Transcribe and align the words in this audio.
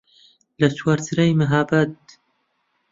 لە 0.59 0.67
چوارچرای 0.77 1.37
مەهاباد 1.39 1.93